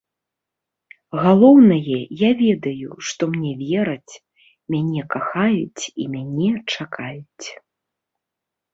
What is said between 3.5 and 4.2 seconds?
вераць,